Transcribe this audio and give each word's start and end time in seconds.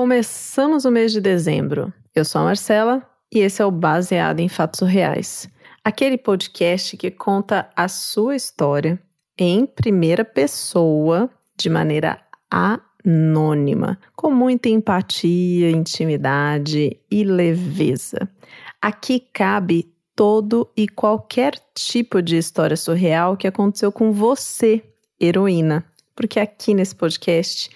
Começamos 0.00 0.86
o 0.86 0.90
mês 0.90 1.12
de 1.12 1.20
dezembro. 1.20 1.92
Eu 2.14 2.24
sou 2.24 2.40
a 2.40 2.44
Marcela 2.44 3.06
e 3.30 3.40
esse 3.40 3.60
é 3.60 3.66
o 3.66 3.70
Baseado 3.70 4.40
em 4.40 4.48
Fatos 4.48 4.88
Reais. 4.88 5.46
Aquele 5.84 6.16
podcast 6.16 6.96
que 6.96 7.10
conta 7.10 7.68
a 7.76 7.86
sua 7.86 8.34
história 8.34 8.98
em 9.36 9.66
primeira 9.66 10.24
pessoa, 10.24 11.28
de 11.54 11.68
maneira 11.68 12.18
anônima, 12.50 13.98
com 14.16 14.30
muita 14.30 14.70
empatia, 14.70 15.70
intimidade 15.70 16.98
e 17.10 17.22
leveza. 17.22 18.26
Aqui 18.80 19.20
cabe 19.34 19.92
todo 20.16 20.66
e 20.74 20.88
qualquer 20.88 21.52
tipo 21.74 22.22
de 22.22 22.38
história 22.38 22.76
surreal 22.76 23.36
que 23.36 23.46
aconteceu 23.46 23.92
com 23.92 24.12
você, 24.12 24.82
heroína, 25.20 25.84
porque 26.16 26.40
aqui 26.40 26.72
nesse 26.72 26.96
podcast 26.96 27.70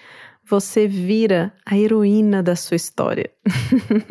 você 0.47 0.87
vira 0.87 1.51
a 1.65 1.75
heroína 1.77 2.43
da 2.43 2.55
sua 2.55 2.75
história. 2.75 3.31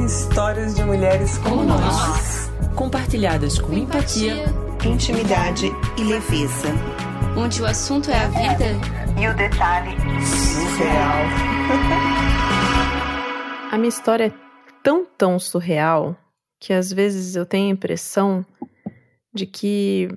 Histórias 0.04 0.76
de 0.76 0.84
mulheres 0.84 1.38
como 1.38 1.64
nós, 1.64 2.52
compartilhadas 2.74 3.58
com 3.58 3.72
empatia, 3.74 4.44
intimidade 4.84 5.72
e 5.98 6.04
leveza 6.04 6.72
onde 7.38 7.62
o 7.62 7.66
assunto 7.66 8.10
é 8.10 8.16
a 8.16 8.28
vida 8.28 8.64
e 9.20 9.28
o 9.28 9.36
detalhe 9.36 9.96
surreal. 10.26 11.22
a 13.70 13.78
minha 13.78 13.88
história 13.88 14.26
é 14.26 14.32
tão, 14.82 15.06
tão 15.06 15.38
surreal 15.38 16.16
que 16.58 16.72
às 16.72 16.92
vezes 16.92 17.36
eu 17.36 17.46
tenho 17.46 17.68
a 17.68 17.72
impressão 17.72 18.44
de 19.32 19.46
que 19.46 20.08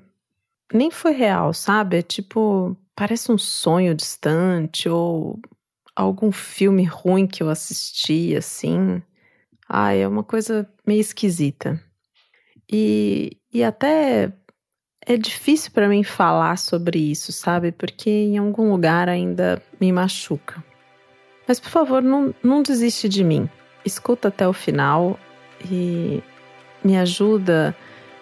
nem 0.73 0.89
foi 0.89 1.11
real, 1.11 1.53
sabe? 1.53 1.97
É 1.97 2.01
tipo, 2.01 2.75
parece 2.95 3.31
um 3.31 3.37
sonho 3.37 3.93
distante 3.93 4.89
ou 4.89 5.39
algum 5.95 6.31
filme 6.31 6.85
ruim 6.85 7.27
que 7.27 7.43
eu 7.43 7.49
assisti, 7.49 8.35
assim. 8.35 8.99
Ai, 9.69 10.01
é 10.01 10.07
uma 10.07 10.23
coisa 10.23 10.67
meio 10.87 11.01
esquisita. 11.01 11.79
E, 12.71 13.37
e 13.53 13.63
até 13.63 14.33
é 15.05 15.17
difícil 15.17 15.71
para 15.71 15.87
mim 15.87 16.03
falar 16.03 16.57
sobre 16.57 16.99
isso, 16.99 17.31
sabe? 17.31 17.71
Porque 17.71 18.09
em 18.09 18.37
algum 18.37 18.71
lugar 18.71 19.09
ainda 19.09 19.61
me 19.79 19.91
machuca. 19.91 20.63
Mas 21.47 21.59
por 21.59 21.69
favor, 21.69 22.01
não, 22.01 22.33
não 22.43 22.61
desiste 22.61 23.09
de 23.09 23.23
mim. 23.23 23.49
Escuta 23.83 24.27
até 24.27 24.47
o 24.47 24.53
final 24.53 25.19
e 25.69 26.21
me 26.83 26.97
ajuda 26.97 27.75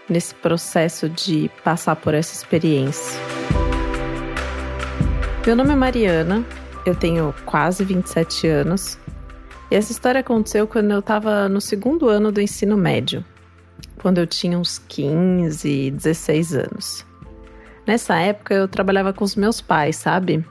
nesse 0.08 0.34
processo 0.36 1.10
de 1.10 1.52
passar 1.64 1.96
por 1.98 2.14
essa 2.14 2.34
experiência. 2.34 3.20
Meu 5.46 5.56
nome 5.56 5.74
é 5.74 5.76
Mariana, 5.76 6.46
eu 6.86 6.96
tenho 6.96 7.34
quase 7.46 7.84
27 7.84 8.48
anos. 8.48 8.98
E 9.70 9.76
essa 9.76 9.92
história 9.92 10.22
aconteceu 10.22 10.66
quando 10.66 10.92
eu 10.92 11.00
estava 11.00 11.48
no 11.50 11.62
segundo 11.62 12.08
ano 12.08 12.32
do 12.32 12.42
ensino 12.42 12.78
médio 12.78 13.24
quando 14.02 14.18
eu 14.20 14.28
tinha 14.28 14.58
uns 14.58 14.78
15, 14.80 15.92
16 15.92 16.56
anos. 16.56 17.06
Nessa 17.86 18.18
época 18.18 18.54
eu 18.54 18.68
trabalhava 18.68 19.12
com 19.14 19.24
os 19.24 19.36
meus 19.36 19.62
pais, 19.62 19.96
sabe? 19.96 20.46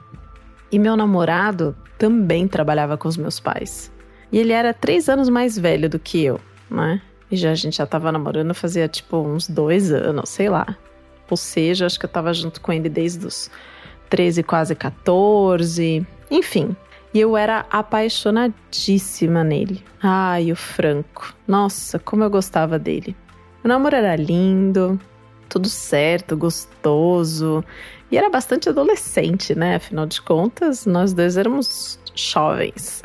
E 0.71 0.79
meu 0.79 0.97
namorado 0.97 1.77
também 1.97 2.47
trabalhava 2.47 2.97
com 2.97 3.09
os 3.09 3.17
meus 3.17 3.41
pais. 3.41 3.93
E 4.31 4.39
ele 4.39 4.53
era 4.53 4.75
três 4.75 5.09
anos 5.09 5.29
mais 5.29 5.59
velho 5.59 5.89
do 5.89 5.99
que 5.99 6.25
eu, 6.25 6.41
né? 6.71 7.01
E 7.31 7.37
já 7.37 7.51
a 7.51 7.55
gente 7.55 7.77
já 7.77 7.87
tava 7.87 8.11
namorando 8.11 8.55
fazia 8.55 8.89
tipo 8.89 9.19
uns 9.19 9.49
dois 9.49 9.93
anos, 9.93 10.31
sei 10.31 10.49
lá. 10.49 10.77
Ou 11.31 11.37
seja, 11.37 11.87
acho 11.87 11.99
que 11.99 12.07
eu 12.07 12.11
tava 12.11 12.33
junto 12.33 12.61
com 12.61 12.73
ele 12.73 12.89
desde 12.89 13.27
os 13.27 13.51
13, 14.09 14.43
quase 14.43 14.75
14. 14.75 16.07
Enfim. 16.31 16.75
E 17.19 17.21
eu 17.21 17.37
era 17.37 17.67
apaixonadíssima 17.69 19.43
nele. 19.43 19.83
Ai, 20.01 20.53
o 20.53 20.55
Franco. 20.55 21.35
Nossa, 21.49 21.99
como 21.99 22.23
eu 22.23 22.31
gostava 22.31 22.79
dele. 22.79 23.17
O 23.65 23.67
namoro 23.67 23.97
era 23.97 24.15
lindo, 24.15 25.01
tudo 25.49 25.69
certo, 25.69 26.37
gostoso. 26.37 27.65
E 28.09 28.17
era 28.17 28.31
bastante 28.31 28.69
adolescente, 28.69 29.53
né? 29.53 29.75
Afinal 29.75 30.07
de 30.07 30.23
contas, 30.23 30.87
nós 30.87 31.13
dois 31.13 31.37
éramos 31.37 31.99
jovens. 32.15 33.03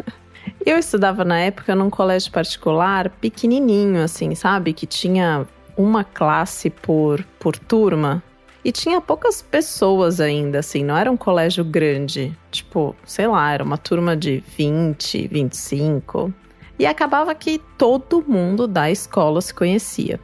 eu 0.64 0.78
estudava 0.78 1.22
na 1.22 1.38
época 1.38 1.74
num 1.74 1.90
colégio 1.90 2.32
particular 2.32 3.10
pequenininho, 3.20 4.02
assim, 4.02 4.34
sabe? 4.34 4.72
Que 4.72 4.86
tinha 4.86 5.46
uma 5.76 6.04
classe 6.04 6.70
por, 6.70 7.22
por 7.38 7.58
turma. 7.58 8.22
E 8.64 8.70
tinha 8.70 9.00
poucas 9.00 9.42
pessoas 9.42 10.20
ainda, 10.20 10.60
assim, 10.60 10.84
não 10.84 10.96
era 10.96 11.10
um 11.10 11.16
colégio 11.16 11.64
grande. 11.64 12.36
Tipo, 12.50 12.94
sei 13.04 13.26
lá, 13.26 13.52
era 13.52 13.64
uma 13.64 13.76
turma 13.76 14.16
de 14.16 14.42
20, 14.56 15.26
25. 15.26 16.32
E 16.78 16.86
acabava 16.86 17.34
que 17.34 17.60
todo 17.76 18.24
mundo 18.26 18.68
da 18.68 18.90
escola 18.90 19.40
se 19.40 19.52
conhecia. 19.52 20.20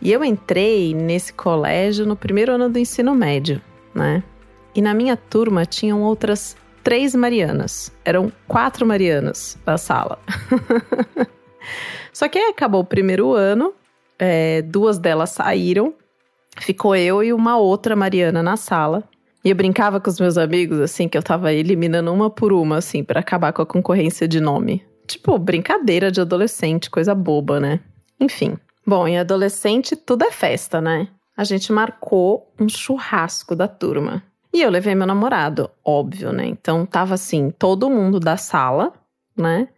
E 0.00 0.10
eu 0.10 0.24
entrei 0.24 0.94
nesse 0.94 1.32
colégio 1.32 2.06
no 2.06 2.16
primeiro 2.16 2.52
ano 2.52 2.68
do 2.68 2.78
ensino 2.78 3.14
médio, 3.14 3.60
né? 3.94 4.22
E 4.74 4.82
na 4.82 4.92
minha 4.92 5.16
turma 5.16 5.64
tinham 5.64 6.02
outras 6.02 6.56
três 6.82 7.14
Marianas. 7.14 7.92
Eram 8.04 8.32
quatro 8.46 8.86
Marianas 8.86 9.58
na 9.64 9.78
sala. 9.78 10.18
Só 12.12 12.28
que 12.28 12.38
aí 12.38 12.50
acabou 12.50 12.82
o 12.82 12.84
primeiro 12.84 13.32
ano, 13.32 13.72
é, 14.18 14.62
duas 14.62 14.98
delas 14.98 15.30
saíram, 15.30 15.94
ficou 16.60 16.94
eu 16.96 17.22
e 17.22 17.32
uma 17.32 17.56
outra 17.56 17.96
Mariana 17.96 18.42
na 18.42 18.56
sala. 18.56 19.04
E 19.44 19.50
eu 19.50 19.54
brincava 19.54 20.00
com 20.00 20.08
os 20.08 20.18
meus 20.18 20.38
amigos, 20.38 20.80
assim, 20.80 21.08
que 21.08 21.18
eu 21.18 21.22
tava 21.22 21.52
eliminando 21.52 22.12
uma 22.12 22.30
por 22.30 22.52
uma, 22.52 22.78
assim, 22.78 23.04
para 23.04 23.20
acabar 23.20 23.52
com 23.52 23.60
a 23.60 23.66
concorrência 23.66 24.26
de 24.26 24.40
nome. 24.40 24.82
Tipo, 25.06 25.38
brincadeira 25.38 26.10
de 26.10 26.20
adolescente, 26.20 26.88
coisa 26.88 27.14
boba, 27.14 27.60
né? 27.60 27.80
Enfim. 28.18 28.56
Bom, 28.86 29.06
em 29.06 29.18
adolescente 29.18 29.96
tudo 29.96 30.24
é 30.24 30.30
festa, 30.30 30.80
né? 30.80 31.08
A 31.36 31.44
gente 31.44 31.72
marcou 31.72 32.52
um 32.58 32.68
churrasco 32.68 33.54
da 33.54 33.68
turma. 33.68 34.22
E 34.52 34.62
eu 34.62 34.70
levei 34.70 34.94
meu 34.94 35.06
namorado, 35.06 35.68
óbvio, 35.84 36.32
né? 36.32 36.46
Então 36.46 36.86
tava 36.86 37.14
assim, 37.14 37.50
todo 37.50 37.90
mundo 37.90 38.20
da 38.20 38.36
sala, 38.36 38.92
né? 39.36 39.68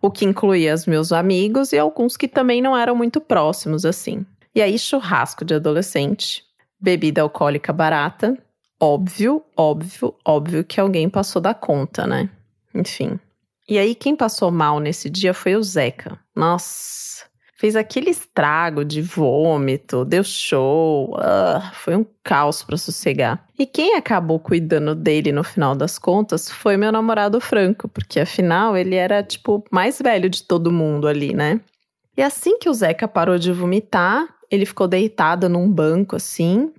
O 0.00 0.10
que 0.10 0.24
incluía 0.24 0.74
os 0.74 0.86
meus 0.86 1.10
amigos 1.10 1.72
e 1.72 1.78
alguns 1.78 2.16
que 2.16 2.28
também 2.28 2.60
não 2.60 2.76
eram 2.76 2.94
muito 2.94 3.20
próximos, 3.20 3.84
assim. 3.84 4.26
E 4.56 4.62
aí, 4.62 4.78
churrasco 4.78 5.44
de 5.44 5.52
adolescente, 5.52 6.42
bebida 6.80 7.20
alcoólica 7.20 7.74
barata. 7.74 8.38
Óbvio, 8.80 9.44
óbvio, 9.54 10.14
óbvio 10.24 10.64
que 10.64 10.80
alguém 10.80 11.10
passou 11.10 11.42
da 11.42 11.52
conta, 11.52 12.06
né? 12.06 12.30
Enfim. 12.74 13.20
E 13.68 13.78
aí, 13.78 13.94
quem 13.94 14.16
passou 14.16 14.50
mal 14.50 14.80
nesse 14.80 15.10
dia 15.10 15.34
foi 15.34 15.56
o 15.56 15.62
Zeca. 15.62 16.18
Nossa, 16.34 17.26
fez 17.58 17.76
aquele 17.76 18.08
estrago 18.08 18.82
de 18.82 19.02
vômito, 19.02 20.06
deu 20.06 20.24
show, 20.24 21.14
uh, 21.16 21.74
foi 21.74 21.94
um 21.94 22.06
caos 22.24 22.62
para 22.62 22.78
sossegar. 22.78 23.44
E 23.58 23.66
quem 23.66 23.94
acabou 23.94 24.40
cuidando 24.40 24.94
dele 24.94 25.32
no 25.32 25.44
final 25.44 25.74
das 25.74 25.98
contas 25.98 26.50
foi 26.50 26.78
meu 26.78 26.90
namorado 26.90 27.42
Franco, 27.42 27.88
porque 27.88 28.20
afinal 28.20 28.74
ele 28.74 28.94
era 28.94 29.22
tipo 29.22 29.62
mais 29.70 29.98
velho 30.00 30.30
de 30.30 30.44
todo 30.44 30.72
mundo 30.72 31.06
ali, 31.06 31.34
né? 31.34 31.60
E 32.16 32.22
assim 32.22 32.58
que 32.58 32.70
o 32.70 32.72
Zeca 32.72 33.06
parou 33.06 33.36
de 33.36 33.52
vomitar, 33.52 34.26
ele 34.50 34.66
ficou 34.66 34.88
deitado 34.88 35.48
num 35.48 35.70
banco 35.70 36.16
assim. 36.16 36.72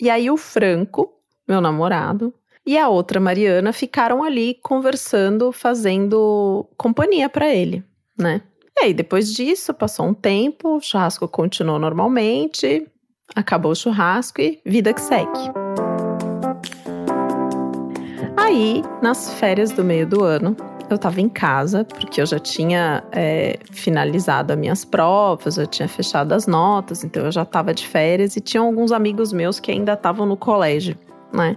E 0.00 0.10
aí 0.10 0.30
o 0.30 0.36
Franco, 0.36 1.12
meu 1.46 1.60
namorado, 1.60 2.32
e 2.66 2.78
a 2.78 2.88
outra 2.88 3.20
Mariana 3.20 3.72
ficaram 3.72 4.22
ali 4.22 4.58
conversando, 4.62 5.52
fazendo 5.52 6.66
companhia 6.76 7.28
para 7.28 7.54
ele, 7.54 7.84
né? 8.18 8.40
E 8.76 8.86
aí, 8.86 8.94
depois 8.94 9.32
disso, 9.32 9.72
passou 9.72 10.06
um 10.06 10.14
tempo, 10.14 10.76
o 10.76 10.80
churrasco 10.80 11.28
continuou 11.28 11.78
normalmente, 11.78 12.86
acabou 13.34 13.72
o 13.72 13.76
churrasco 13.76 14.40
e 14.40 14.60
vida 14.66 14.92
que 14.92 15.00
segue. 15.00 15.30
Aí, 18.36 18.82
nas 19.00 19.32
férias 19.34 19.70
do 19.70 19.84
meio 19.84 20.06
do 20.06 20.24
ano, 20.24 20.56
eu 20.90 20.96
estava 20.96 21.20
em 21.20 21.28
casa, 21.28 21.84
porque 21.84 22.20
eu 22.20 22.26
já 22.26 22.38
tinha 22.38 23.02
é, 23.12 23.58
finalizado 23.70 24.52
as 24.52 24.58
minhas 24.58 24.84
provas, 24.84 25.56
eu 25.56 25.66
tinha 25.66 25.88
fechado 25.88 26.32
as 26.32 26.46
notas, 26.46 27.04
então 27.04 27.24
eu 27.24 27.32
já 27.32 27.42
estava 27.42 27.72
de 27.72 27.86
férias 27.86 28.36
e 28.36 28.40
tinha 28.40 28.62
alguns 28.62 28.92
amigos 28.92 29.32
meus 29.32 29.58
que 29.58 29.70
ainda 29.70 29.94
estavam 29.94 30.26
no 30.26 30.36
colégio, 30.36 30.96
né? 31.32 31.56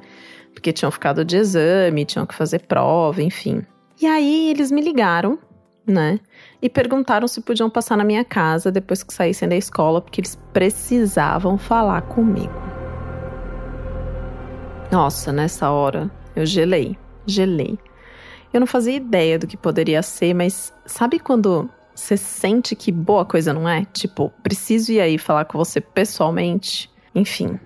porque 0.58 0.74
tinham 0.74 0.92
ficado 0.92 1.24
de 1.24 1.38
exame, 1.38 2.04
tinham 2.04 2.26
que 2.26 2.34
fazer 2.34 2.64
prova, 2.64 3.22
enfim. 3.22 3.62
E 4.02 4.08
aí 4.08 4.50
eles 4.50 4.72
me 4.72 4.82
ligaram, 4.82 5.38
né? 5.86 6.20
E 6.60 6.68
perguntaram 6.68 7.28
se 7.28 7.42
podiam 7.42 7.70
passar 7.70 7.96
na 7.96 8.04
minha 8.04 8.26
casa 8.26 8.72
depois 8.72 9.04
que 9.04 9.14
saíssem 9.14 9.48
da 9.48 9.56
escola, 9.56 10.02
porque 10.02 10.20
eles 10.20 10.36
precisavam 10.52 11.60
falar 11.60 12.02
comigo. 12.02 12.54
Nossa, 14.92 15.32
nessa 15.32 15.70
hora 15.70 16.10
eu 16.36 16.44
gelei, 16.44 16.98
gelei. 17.28 17.78
Eu 18.58 18.62
não 18.62 18.68
fazia 18.68 18.96
ideia 18.96 19.38
do 19.38 19.46
que 19.46 19.56
poderia 19.56 20.02
ser, 20.02 20.34
mas 20.34 20.74
sabe 20.84 21.20
quando 21.20 21.70
você 21.94 22.18
sente 22.18 22.76
que 22.76 22.92
boa 22.92 23.24
coisa 23.24 23.54
não 23.54 23.70
é? 23.70 23.86
Tipo, 23.94 24.34
preciso 24.42 24.92
ir 24.92 25.00
aí 25.00 25.20
falar 25.20 25.46
com 25.46 25.60
você 25.60 25.80
pessoalmente? 25.80 26.90
Enfim. 27.14 27.60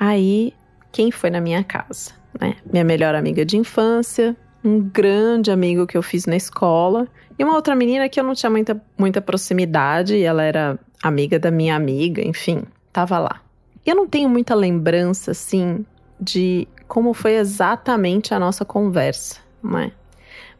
Aí, 0.00 0.52
quem 0.90 1.12
foi 1.12 1.30
na 1.30 1.40
minha 1.40 1.62
casa? 1.62 2.10
Né? 2.40 2.56
Minha 2.72 2.82
melhor 2.82 3.14
amiga 3.14 3.44
de 3.44 3.56
infância, 3.56 4.36
um 4.64 4.80
grande 4.80 5.52
amigo 5.52 5.86
que 5.86 5.96
eu 5.96 6.02
fiz 6.02 6.26
na 6.26 6.34
escola 6.34 7.06
e 7.38 7.44
uma 7.44 7.54
outra 7.54 7.76
menina 7.76 8.08
que 8.08 8.18
eu 8.18 8.24
não 8.24 8.34
tinha 8.34 8.50
muita, 8.50 8.82
muita 8.98 9.20
proximidade, 9.20 10.16
e 10.16 10.24
ela 10.24 10.42
era 10.42 10.76
amiga 11.00 11.38
da 11.38 11.52
minha 11.52 11.76
amiga, 11.76 12.20
enfim, 12.20 12.64
tava 12.92 13.16
lá. 13.20 13.40
Eu 13.86 13.94
não 13.94 14.08
tenho 14.08 14.28
muita 14.28 14.56
lembrança, 14.56 15.30
assim, 15.30 15.86
de 16.20 16.66
como 16.88 17.14
foi 17.14 17.36
exatamente 17.36 18.34
a 18.34 18.40
nossa 18.40 18.64
conversa, 18.64 19.38
não 19.62 19.78
é? 19.78 19.92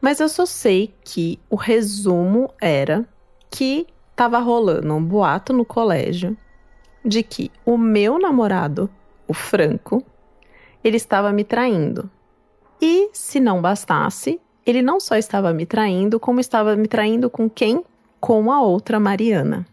Mas 0.02 0.19
eu 0.19 0.28
só 0.28 0.44
sei 0.44 0.93
que 1.04 1.38
o 1.49 1.54
resumo 1.54 2.52
era 2.60 3.08
que 3.49 3.87
tava 4.16 4.40
rolando 4.40 4.93
um 4.93 5.02
boato 5.02 5.52
no 5.52 5.64
colégio 5.64 6.37
de 7.04 7.22
que 7.22 7.52
o 7.64 7.78
meu 7.78 8.19
namorado, 8.19 8.90
o 9.28 9.32
Franco, 9.32 10.04
ele 10.82 10.96
estava 10.96 11.32
me 11.32 11.44
traindo. 11.44 12.10
E 12.81 13.10
se 13.12 13.38
não 13.38 13.62
bastasse, 13.62 14.40
ele 14.66 14.82
não 14.82 14.99
só 14.99 15.14
estava 15.14 15.52
me 15.52 15.64
traindo, 15.64 16.19
como 16.19 16.40
estava 16.40 16.75
me 16.75 16.88
traindo 16.88 17.31
com 17.31 17.49
quem? 17.49 17.84
Com 18.19 18.50
a 18.50 18.60
outra 18.60 18.99
Mariana. 18.99 19.64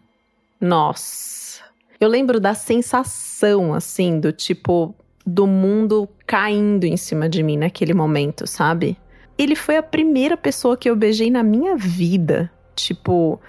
Nossa. 0.60 1.64
Eu 2.00 2.08
lembro 2.08 2.38
da 2.38 2.54
sensação 2.54 3.74
assim 3.74 4.20
do 4.20 4.32
tipo 4.32 4.94
do 5.26 5.46
mundo 5.46 6.08
caindo 6.24 6.84
em 6.84 6.96
cima 6.96 7.28
de 7.28 7.42
mim 7.42 7.56
naquele 7.56 7.94
momento, 7.94 8.46
sabe? 8.46 8.96
Ele 9.38 9.56
foi 9.56 9.76
a 9.76 9.82
primeira 9.82 10.36
pessoa 10.36 10.76
que 10.76 10.88
eu 10.88 10.96
beijei 10.96 11.30
na 11.30 11.42
minha 11.42 11.76
vida. 11.76 12.50
Tipo, 12.74 13.40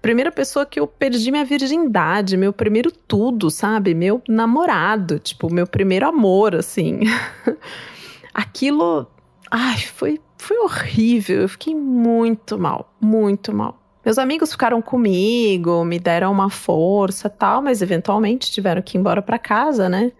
primeira 0.00 0.32
pessoa 0.32 0.64
que 0.64 0.80
eu 0.80 0.86
perdi 0.86 1.30
minha 1.30 1.44
virgindade, 1.44 2.36
meu 2.36 2.52
primeiro 2.52 2.90
tudo, 2.90 3.50
sabe? 3.50 3.94
Meu 3.94 4.22
namorado, 4.28 5.18
tipo, 5.18 5.52
meu 5.52 5.66
primeiro 5.66 6.06
amor, 6.06 6.54
assim. 6.54 7.00
Aquilo, 8.32 9.06
ai, 9.50 9.78
foi, 9.78 10.20
foi 10.38 10.58
horrível. 10.58 11.42
Eu 11.42 11.48
fiquei 11.48 11.74
muito 11.74 12.58
mal, 12.58 12.92
muito 13.00 13.52
mal. 13.52 13.78
Meus 14.04 14.18
amigos 14.18 14.52
ficaram 14.52 14.80
comigo, 14.80 15.84
me 15.84 15.98
deram 15.98 16.32
uma 16.32 16.48
força, 16.48 17.28
tal, 17.28 17.60
mas 17.60 17.82
eventualmente 17.82 18.50
tiveram 18.50 18.80
que 18.80 18.96
ir 18.96 19.00
embora 19.00 19.20
para 19.20 19.38
casa, 19.38 19.88
né? 19.88 20.10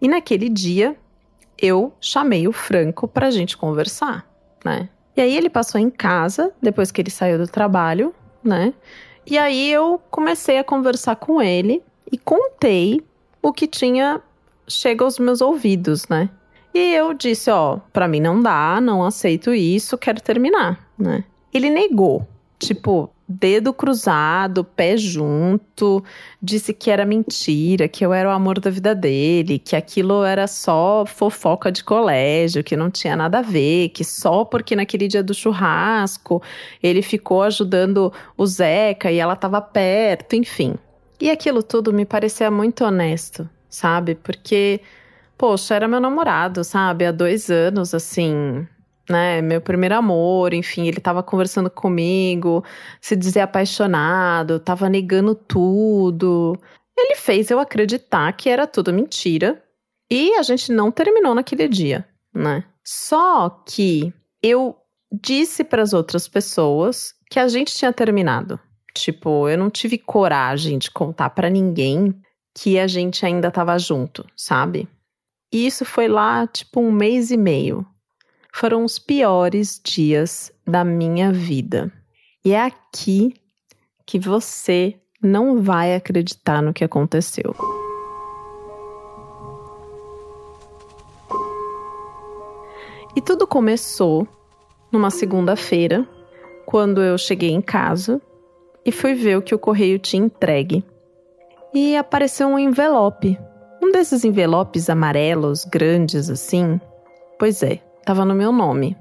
E 0.00 0.08
naquele 0.08 0.48
dia 0.48 0.96
eu 1.56 1.92
chamei 2.00 2.48
o 2.48 2.52
Franco 2.52 3.06
pra 3.06 3.30
gente 3.30 3.56
conversar 3.56 4.31
né? 4.64 4.88
E 5.16 5.20
aí 5.20 5.36
ele 5.36 5.50
passou 5.50 5.80
em 5.80 5.90
casa, 5.90 6.52
depois 6.60 6.90
que 6.90 7.00
ele 7.00 7.10
saiu 7.10 7.38
do 7.38 7.46
trabalho, 7.46 8.14
né? 8.42 8.72
E 9.26 9.38
aí 9.38 9.70
eu 9.70 10.00
comecei 10.10 10.58
a 10.58 10.64
conversar 10.64 11.16
com 11.16 11.40
ele 11.40 11.82
e 12.10 12.18
contei 12.18 13.00
o 13.42 13.52
que 13.52 13.66
tinha 13.66 14.20
chega 14.68 15.04
aos 15.04 15.18
meus 15.18 15.40
ouvidos, 15.40 16.08
né? 16.08 16.30
E 16.74 16.94
eu 16.94 17.12
disse, 17.12 17.50
ó, 17.50 17.78
para 17.92 18.08
mim 18.08 18.20
não 18.20 18.40
dá, 18.40 18.80
não 18.80 19.04
aceito 19.04 19.52
isso, 19.52 19.98
quero 19.98 20.20
terminar, 20.22 20.88
né? 20.98 21.24
Ele 21.52 21.68
negou. 21.68 22.26
Tipo, 22.58 23.11
dedo 23.28 23.72
cruzado, 23.72 24.64
pé 24.64 24.96
junto, 24.96 26.04
disse 26.40 26.72
que 26.72 26.90
era 26.90 27.04
mentira, 27.04 27.88
que 27.88 28.04
eu 28.04 28.12
era 28.12 28.28
o 28.28 28.32
amor 28.32 28.60
da 28.60 28.70
vida 28.70 28.94
dele, 28.94 29.58
que 29.58 29.76
aquilo 29.76 30.24
era 30.24 30.46
só 30.46 31.04
fofoca 31.06 31.70
de 31.72 31.82
colégio, 31.84 32.64
que 32.64 32.76
não 32.76 32.90
tinha 32.90 33.16
nada 33.16 33.38
a 33.38 33.42
ver, 33.42 33.90
que 33.90 34.04
só 34.04 34.44
porque 34.44 34.76
naquele 34.76 35.08
dia 35.08 35.22
do 35.22 35.34
churrasco 35.34 36.42
ele 36.82 37.02
ficou 37.02 37.42
ajudando 37.42 38.12
o 38.36 38.46
Zeca 38.46 39.10
e 39.10 39.18
ela 39.18 39.34
estava 39.34 39.60
perto, 39.60 40.34
enfim. 40.36 40.74
E 41.20 41.30
aquilo 41.30 41.62
tudo 41.62 41.92
me 41.92 42.04
parecia 42.04 42.50
muito 42.50 42.84
honesto, 42.84 43.48
sabe? 43.68 44.16
Porque, 44.16 44.80
poxa, 45.38 45.76
era 45.76 45.86
meu 45.86 46.00
namorado, 46.00 46.64
sabe? 46.64 47.06
Há 47.06 47.12
dois 47.12 47.48
anos, 47.48 47.94
assim, 47.94 48.66
né, 49.08 49.42
meu 49.42 49.60
primeiro 49.60 49.94
amor, 49.96 50.54
enfim, 50.54 50.86
ele 50.86 51.00
tava 51.00 51.22
conversando 51.22 51.70
comigo, 51.70 52.64
se 53.00 53.16
dizia 53.16 53.44
apaixonado, 53.44 54.60
tava 54.60 54.88
negando 54.88 55.34
tudo. 55.34 56.58
Ele 56.96 57.16
fez 57.16 57.50
eu 57.50 57.58
acreditar 57.58 58.32
que 58.32 58.48
era 58.48 58.66
tudo 58.66 58.92
mentira 58.92 59.62
e 60.10 60.34
a 60.34 60.42
gente 60.42 60.70
não 60.72 60.90
terminou 60.90 61.34
naquele 61.34 61.68
dia, 61.68 62.06
né? 62.34 62.64
Só 62.84 63.50
que 63.66 64.12
eu 64.42 64.76
disse 65.10 65.64
para 65.64 65.82
as 65.82 65.92
outras 65.92 66.28
pessoas 66.28 67.14
que 67.30 67.38
a 67.38 67.48
gente 67.48 67.74
tinha 67.74 67.92
terminado. 67.92 68.58
Tipo, 68.94 69.48
eu 69.48 69.56
não 69.56 69.70
tive 69.70 69.96
coragem 69.96 70.78
de 70.78 70.90
contar 70.90 71.30
para 71.30 71.48
ninguém 71.48 72.14
que 72.54 72.78
a 72.78 72.86
gente 72.86 73.24
ainda 73.24 73.50
tava 73.50 73.78
junto, 73.78 74.26
sabe? 74.36 74.86
E 75.50 75.66
isso 75.66 75.84
foi 75.84 76.08
lá, 76.08 76.46
tipo, 76.46 76.80
um 76.80 76.92
mês 76.92 77.30
e 77.30 77.36
meio 77.36 77.86
foram 78.52 78.84
os 78.84 78.98
piores 78.98 79.80
dias 79.82 80.52
da 80.66 80.84
minha 80.84 81.32
vida. 81.32 81.90
E 82.44 82.52
é 82.52 82.60
aqui 82.60 83.34
que 84.06 84.18
você 84.18 84.94
não 85.22 85.62
vai 85.62 85.94
acreditar 85.94 86.60
no 86.60 86.72
que 86.72 86.84
aconteceu. 86.84 87.54
E 93.16 93.20
tudo 93.20 93.46
começou 93.46 94.26
numa 94.90 95.10
segunda-feira, 95.10 96.06
quando 96.66 97.02
eu 97.02 97.16
cheguei 97.16 97.50
em 97.50 97.60
casa 97.60 98.20
e 98.84 98.92
fui 98.92 99.14
ver 99.14 99.38
o 99.38 99.42
que 99.42 99.54
o 99.54 99.58
correio 99.58 99.98
tinha 99.98 100.24
entregue. 100.24 100.84
E 101.74 101.96
apareceu 101.96 102.48
um 102.48 102.58
envelope. 102.58 103.38
Um 103.82 103.90
desses 103.90 104.24
envelopes 104.24 104.90
amarelos, 104.90 105.64
grandes 105.64 106.28
assim. 106.30 106.80
Pois 107.38 107.62
é, 107.62 107.80
estava 108.02 108.24
no 108.24 108.34
meu 108.34 108.52
nome. 108.52 108.96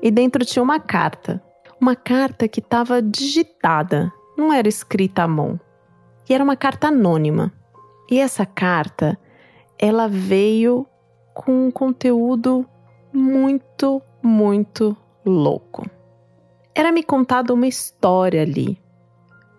E 0.00 0.10
dentro 0.10 0.44
tinha 0.44 0.62
uma 0.62 0.80
carta. 0.80 1.42
Uma 1.80 1.94
carta 1.94 2.48
que 2.48 2.60
estava 2.60 3.02
digitada, 3.02 4.10
não 4.36 4.52
era 4.52 4.68
escrita 4.68 5.24
à 5.24 5.28
mão. 5.28 5.60
E 6.28 6.32
era 6.32 6.42
uma 6.42 6.56
carta 6.56 6.88
anônima. 6.88 7.52
E 8.10 8.18
essa 8.18 8.46
carta, 8.46 9.18
ela 9.78 10.08
veio 10.08 10.86
com 11.34 11.66
um 11.66 11.70
conteúdo 11.70 12.64
muito, 13.12 14.00
muito 14.22 14.96
louco. 15.24 15.84
Era 16.74 16.92
me 16.92 17.02
contada 17.02 17.52
uma 17.52 17.66
história 17.66 18.42
ali. 18.42 18.80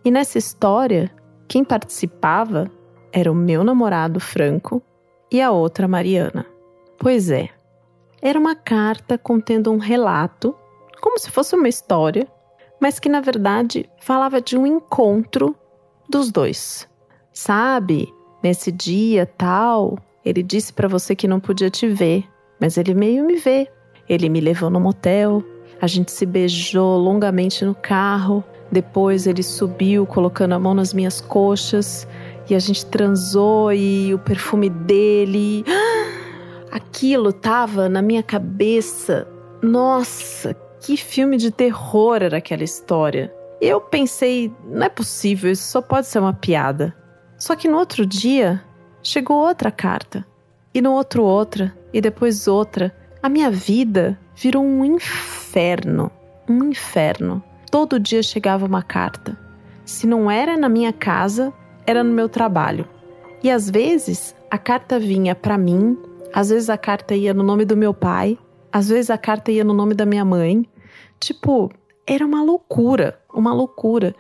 E 0.04 0.10
nessa 0.10 0.38
história, 0.38 1.12
quem 1.48 1.64
participava 1.64 2.72
era 3.12 3.32
o 3.32 3.36
meu 3.36 3.64
namorado 3.64 4.20
Franco 4.20 4.82
e 5.32 5.42
a 5.42 5.52
outra 5.52 5.88
Mariana. 5.88 6.46
Pois 6.98 7.30
é, 7.30 7.50
era 8.22 8.40
uma 8.40 8.56
carta 8.56 9.18
contendo 9.18 9.72
um 9.72 9.78
relato, 9.78 10.56
como 11.02 11.20
se 11.20 11.30
fosse 11.30 11.56
uma 11.56 11.70
história, 11.70 12.28
mas 12.80 13.00
que 13.00 13.10
na 13.10 13.22
verdade 13.22 13.90
falava 14.00 14.42
de 14.42 14.58
um 14.58 14.66
encontro 14.66 15.56
dos 16.10 16.32
dois. 16.32 16.88
Sabe, 17.32 18.12
nesse 18.42 18.72
dia 18.72 19.26
tal, 19.26 19.98
ele 20.26 20.42
disse 20.42 20.74
para 20.74 20.88
você 20.88 21.16
que 21.16 21.28
não 21.28 21.40
podia 21.40 21.70
te 21.70 21.88
ver, 21.88 22.26
mas 22.60 22.78
ele 22.78 22.94
meio 22.94 23.26
me 23.26 23.36
vê. 23.36 23.68
Ele 24.10 24.30
me 24.30 24.40
levou 24.40 24.70
no 24.70 24.80
motel, 24.80 25.44
a 25.82 25.88
gente 25.88 26.12
se 26.12 26.26
beijou 26.26 26.98
longamente 26.98 27.64
no 27.66 27.76
carro, 27.76 28.44
depois 28.72 29.28
ele 29.28 29.44
subiu 29.44 30.06
colocando 30.06 30.54
a 30.54 30.60
mão 30.60 30.74
nas 30.74 30.94
minhas 30.94 31.22
coxas 31.22 32.08
e 32.50 32.56
a 32.56 32.60
gente 32.60 32.86
transou 32.86 33.72
e 33.74 34.14
o 34.14 34.20
perfume 34.20 34.70
dele. 34.70 35.64
Aquilo 36.78 37.34
tava 37.34 37.90
na 37.90 38.04
minha 38.04 38.22
cabeça. 38.22 39.28
Nossa, 39.64 40.54
que 40.80 40.96
filme 40.96 41.36
de 41.36 41.50
terror 41.50 42.22
era 42.22 42.38
aquela 42.38 42.64
história. 42.64 43.34
Eu 43.60 43.82
pensei, 43.82 44.54
não 44.64 44.86
é 44.86 44.90
possível, 44.90 45.52
isso 45.52 45.72
só 45.72 45.82
pode 45.82 46.06
ser 46.06 46.20
uma 46.20 46.34
piada. 46.34 46.96
Só 47.36 47.56
que 47.56 47.68
no 47.68 47.80
outro 47.80 48.06
dia, 48.06 48.64
chegou 49.02 49.38
outra 49.38 49.72
carta. 49.72 50.24
E 50.72 50.80
no 50.80 50.92
outro 50.92 51.24
outra, 51.24 51.76
e 51.92 52.00
depois 52.00 52.48
outra. 52.48 52.96
A 53.24 53.28
minha 53.28 53.50
vida 53.50 54.16
virou 54.36 54.64
um 54.64 54.86
inferno. 54.86 56.12
Um 56.48 56.66
inferno. 56.66 57.44
Todo 57.72 58.00
dia 58.00 58.22
chegava 58.22 58.68
uma 58.68 58.84
carta. 58.84 59.36
Se 59.84 60.06
não 60.06 60.30
era 60.30 60.56
na 60.56 60.70
minha 60.70 60.94
casa, 60.94 61.52
era 61.88 62.04
no 62.04 62.14
meu 62.14 62.30
trabalho. 62.30 62.88
E 63.44 63.50
às 63.50 63.68
vezes 63.68 64.36
a 64.52 64.60
carta 64.60 65.00
vinha 65.00 65.34
para 65.34 65.58
mim 65.58 65.98
às 66.34 66.50
vezes 66.50 66.70
a 66.70 66.78
carta 66.78 67.16
ia 67.16 67.34
no 67.34 67.44
nome 67.44 67.66
do 67.66 67.78
meu 67.78 67.94
pai, 67.94 68.38
às 68.72 68.90
vezes 68.90 69.10
a 69.10 69.18
carta 69.18 69.52
ia 69.52 69.64
no 69.64 69.74
nome 69.74 69.94
da 69.94 70.06
minha 70.06 70.26
mãe. 70.26 70.68
Tipo, 71.20 71.72
era 72.06 72.26
uma 72.26 72.44
loucura, 72.44 73.20
uma 73.34 73.54
loucura. 73.54 74.16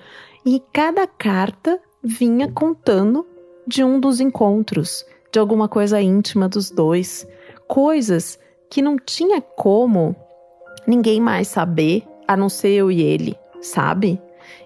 E 0.45 0.61
cada 0.73 1.05
carta 1.05 1.79
vinha 2.03 2.51
contando 2.51 3.25
de 3.67 3.83
um 3.83 3.99
dos 3.99 4.19
encontros, 4.19 5.05
de 5.31 5.39
alguma 5.39 5.67
coisa 5.67 6.01
íntima 6.01 6.47
dos 6.47 6.71
dois, 6.71 7.27
coisas 7.67 8.39
que 8.69 8.81
não 8.81 8.97
tinha 8.97 9.41
como 9.41 10.15
ninguém 10.87 11.19
mais 11.19 11.49
saber, 11.49 12.07
a 12.27 12.35
não 12.35 12.49
ser 12.49 12.69
eu 12.69 12.89
e 12.89 13.01
ele, 13.01 13.37
sabe? 13.61 14.21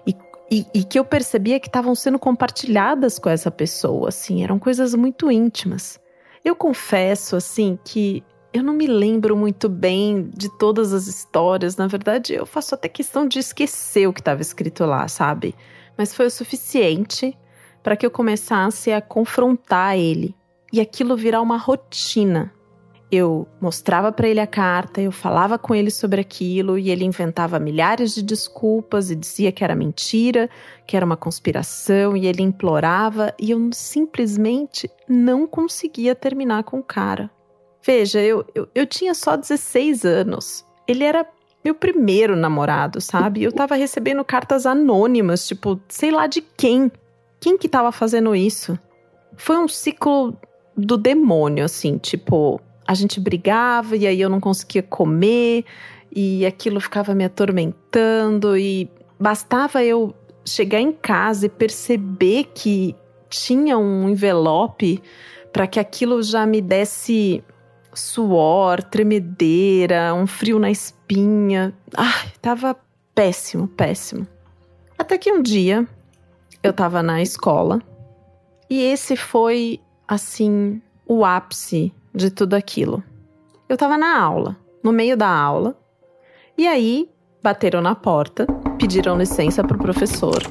E, 0.06 0.16
e, 0.50 0.66
e 0.74 0.84
que 0.84 0.98
eu 0.98 1.04
percebia 1.04 1.58
que 1.58 1.68
estavam 1.68 1.94
sendo 1.94 2.18
compartilhadas 2.18 3.18
com 3.18 3.28
essa 3.28 3.50
pessoa, 3.50 4.08
assim, 4.08 4.42
eram 4.42 4.58
coisas 4.58 4.94
muito 4.94 5.30
íntimas. 5.30 6.00
Eu 6.44 6.56
confesso, 6.56 7.36
assim, 7.36 7.78
que 7.84 8.22
eu 8.52 8.62
não 8.62 8.74
me 8.74 8.86
lembro 8.86 9.36
muito 9.36 9.68
bem 9.68 10.28
de 10.34 10.48
todas 10.58 10.92
as 10.92 11.06
histórias. 11.06 11.76
Na 11.76 11.86
verdade, 11.86 12.34
eu 12.34 12.44
faço 12.44 12.74
até 12.74 12.88
questão 12.88 13.26
de 13.26 13.38
esquecer 13.38 14.06
o 14.06 14.12
que 14.12 14.20
estava 14.20 14.42
escrito 14.42 14.84
lá, 14.84 15.08
sabe? 15.08 15.54
Mas 15.96 16.14
foi 16.14 16.26
o 16.26 16.30
suficiente 16.30 17.36
para 17.82 17.96
que 17.96 18.04
eu 18.04 18.10
começasse 18.10 18.92
a 18.92 19.00
confrontar 19.00 19.96
ele 19.96 20.34
e 20.72 20.80
aquilo 20.80 21.16
virar 21.16 21.40
uma 21.40 21.56
rotina. 21.56 22.52
Eu 23.14 23.46
mostrava 23.60 24.10
para 24.10 24.26
ele 24.26 24.40
a 24.40 24.46
carta, 24.46 24.98
eu 24.98 25.12
falava 25.12 25.58
com 25.58 25.74
ele 25.74 25.90
sobre 25.90 26.18
aquilo 26.18 26.78
e 26.78 26.90
ele 26.90 27.04
inventava 27.04 27.58
milhares 27.58 28.14
de 28.14 28.22
desculpas 28.22 29.10
e 29.10 29.14
dizia 29.14 29.52
que 29.52 29.62
era 29.62 29.74
mentira, 29.74 30.48
que 30.86 30.96
era 30.96 31.04
uma 31.04 31.14
conspiração 31.16 32.16
e 32.16 32.26
ele 32.26 32.42
implorava 32.42 33.34
e 33.38 33.50
eu 33.50 33.68
simplesmente 33.74 34.90
não 35.06 35.46
conseguia 35.46 36.14
terminar 36.14 36.64
com 36.64 36.78
o 36.78 36.82
cara. 36.82 37.30
Veja, 37.84 38.18
eu, 38.18 38.46
eu, 38.54 38.66
eu 38.74 38.86
tinha 38.86 39.12
só 39.12 39.36
16 39.36 40.06
anos. 40.06 40.64
Ele 40.88 41.04
era 41.04 41.28
meu 41.62 41.74
primeiro 41.74 42.34
namorado, 42.34 42.98
sabe? 42.98 43.42
Eu 43.42 43.52
tava 43.52 43.74
recebendo 43.74 44.24
cartas 44.24 44.64
anônimas, 44.64 45.46
tipo, 45.46 45.78
sei 45.86 46.10
lá 46.10 46.26
de 46.26 46.40
quem. 46.40 46.90
Quem 47.38 47.58
que 47.58 47.68
tava 47.68 47.92
fazendo 47.92 48.34
isso? 48.34 48.78
Foi 49.36 49.58
um 49.58 49.68
ciclo 49.68 50.34
do 50.74 50.96
demônio, 50.96 51.64
assim, 51.66 51.98
tipo, 51.98 52.58
a 52.86 52.94
gente 52.94 53.20
brigava 53.20 53.96
e 53.96 54.06
aí 54.06 54.20
eu 54.20 54.28
não 54.28 54.40
conseguia 54.40 54.82
comer 54.82 55.64
e 56.14 56.44
aquilo 56.44 56.80
ficava 56.80 57.14
me 57.14 57.24
atormentando 57.24 58.56
e 58.56 58.88
bastava 59.18 59.82
eu 59.82 60.14
chegar 60.44 60.80
em 60.80 60.92
casa 60.92 61.46
e 61.46 61.48
perceber 61.48 62.50
que 62.54 62.94
tinha 63.30 63.78
um 63.78 64.08
envelope 64.08 65.02
para 65.52 65.66
que 65.66 65.78
aquilo 65.78 66.22
já 66.22 66.46
me 66.46 66.60
desse 66.60 67.42
suor, 67.94 68.82
tremedeira, 68.82 70.14
um 70.14 70.26
frio 70.26 70.58
na 70.58 70.70
espinha. 70.70 71.74
Ai, 71.96 72.32
tava 72.40 72.76
péssimo, 73.14 73.68
péssimo. 73.68 74.26
Até 74.98 75.18
que 75.18 75.30
um 75.32 75.42
dia 75.42 75.86
eu 76.62 76.72
tava 76.72 77.02
na 77.02 77.22
escola 77.22 77.80
e 78.68 78.82
esse 78.82 79.16
foi, 79.16 79.80
assim, 80.08 80.80
o 81.06 81.24
ápice 81.24 81.92
de 82.14 82.30
tudo 82.30 82.54
aquilo. 82.54 83.02
Eu 83.68 83.76
tava 83.76 83.96
na 83.96 84.20
aula, 84.20 84.56
no 84.82 84.92
meio 84.92 85.16
da 85.16 85.28
aula, 85.28 85.76
e 86.56 86.66
aí 86.66 87.08
bateram 87.42 87.80
na 87.80 87.94
porta, 87.94 88.46
pediram 88.78 89.16
licença 89.16 89.64
pro 89.64 89.78
professor 89.78 90.42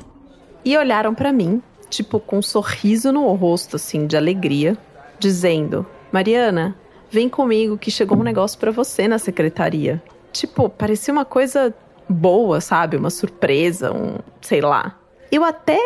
e 0.66 0.78
olharam 0.78 1.14
para 1.14 1.32
mim, 1.32 1.62
tipo 1.90 2.20
com 2.20 2.40
um 2.40 2.42
sorriso 2.42 3.12
no 3.12 3.32
rosto, 3.34 3.76
assim, 3.76 4.08
de 4.08 4.18
alegria, 4.18 4.78
dizendo: 5.20 5.86
Mariana, 6.12 6.76
vem 7.10 7.30
comigo 7.30 7.78
que 7.78 7.92
chegou 7.92 8.18
um 8.18 8.24
negócio 8.24 8.60
para 8.60 8.72
você 8.72 9.08
na 9.08 9.20
secretaria. 9.20 10.02
Tipo, 10.32 10.70
parecia 10.70 11.14
uma 11.14 11.26
coisa 11.26 11.74
boa, 12.08 12.62
sabe? 12.62 12.98
Uma 12.98 13.10
surpresa, 13.10 13.92
um, 13.92 14.18
sei 14.42 14.62
lá. 14.62 14.98
Eu 15.32 15.44
até 15.44 15.80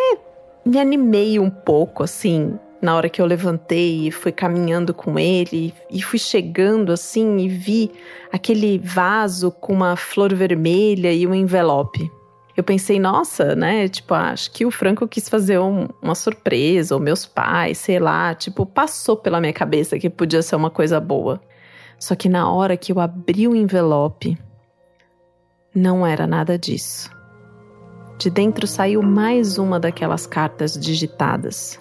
me 0.65 0.79
animei 0.79 1.39
um 1.39 1.50
pouco, 1.50 2.03
assim, 2.03 2.58
na 2.86 2.96
hora 2.96 3.10
que 3.10 3.22
eu 3.22 3.25
levantei 3.25 4.08
e 4.08 4.12
fui 4.12 4.32
caminhando 4.32 4.94
com 4.94 5.20
ele 5.20 5.74
e 5.92 6.01
fui 6.01 6.20
chegando 6.20 6.92
assim 6.92 7.38
e 7.39 7.50
vi 7.50 7.92
aquele 8.32 8.77
vaso 8.77 9.51
com 9.51 9.74
uma 9.74 9.96
flor 9.96 10.34
vermelha 10.34 11.12
e 11.12 11.27
um 11.27 11.34
envelope 11.34 12.10
eu 12.56 12.63
pensei, 12.63 13.00
nossa, 13.00 13.54
né? 13.54 13.88
Tipo, 13.89 14.13
acho 14.13 14.50
que 14.51 14.65
o 14.65 14.72
Franco 14.72 15.08
quis 15.08 15.27
fazer 15.27 15.60
um, 15.60 15.89
uma 16.01 16.15
surpresa, 16.15 16.96
ou 16.96 17.01
meus 17.01 17.25
pais, 17.25 17.77
sei 17.77 18.00
lá. 18.00 18.34
Tipo, 18.34 18.65
passou 18.65 19.18
pela 19.18 19.42
minha 19.42 19.51
cabeça 19.51 20.00
que 20.00 20.10
podia 20.10 20.42
ser 20.42 20.56
uma 20.56 20.70
coisa 20.70 21.00
boa. 21.00 21.42
Só 22.00 22.15
que 22.15 22.30
na 22.30 22.50
hora 22.50 22.77
que 22.77 22.94
eu 22.94 23.00
abri 23.00 23.48
o 23.48 23.56
envelope, 23.56 24.38
não 25.74 26.08
era 26.08 26.25
nada 26.25 26.58
disso. 26.58 27.10
De 28.18 28.30
dentro 28.30 28.65
saiu 28.65 29.01
mais 29.01 29.58
uma 29.58 29.77
daquelas 29.77 30.25
cartas 30.25 30.80
digitadas, 30.80 31.77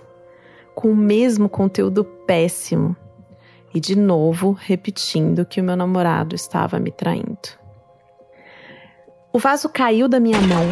com 0.74 0.90
o 0.90 0.96
mesmo 0.96 1.48
conteúdo 1.48 2.04
péssimo, 2.04 2.96
e 3.74 3.80
de 3.80 3.96
novo 3.96 4.52
repetindo 4.52 5.44
que 5.44 5.60
o 5.60 5.64
meu 5.64 5.76
namorado 5.76 6.34
estava 6.34 6.78
me 6.78 6.90
traindo. 6.90 7.64
O 9.32 9.38
vaso 9.38 9.68
caiu 9.68 10.08
da 10.08 10.20
minha 10.20 10.40
mão 10.40 10.64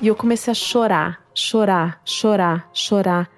e 0.00 0.06
eu 0.06 0.14
comecei 0.14 0.52
a 0.52 0.54
chorar, 0.54 1.26
chorar, 1.34 2.00
chorar, 2.04 2.70
chorar. 2.72 3.28